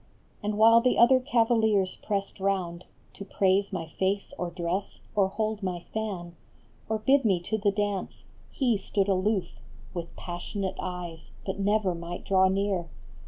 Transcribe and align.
And 0.41 0.57
while 0.57 0.81
the 0.81 0.97
other 0.97 1.19
cavaliers 1.19 1.97
pressed 2.01 2.39
round 2.39 2.85
To 3.13 3.23
praise 3.23 3.71
my 3.71 3.85
face 3.85 4.33
or 4.35 4.49
dress, 4.49 5.01
or 5.15 5.27
hold 5.27 5.61
my 5.61 5.81
fan, 5.93 6.35
Or 6.89 6.97
bid 6.97 7.23
me 7.23 7.39
to 7.41 7.59
the 7.59 7.69
dance, 7.71 8.23
he 8.49 8.77
stood 8.77 9.07
aloof 9.07 9.59
With 9.93 10.15
passionate 10.15 10.77
eyes, 10.79 11.33
but 11.45 11.59
never 11.59 11.93
might 11.93 12.25
draw 12.25 12.47
near. 12.47 12.89